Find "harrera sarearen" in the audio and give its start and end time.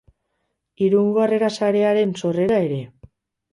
1.25-2.17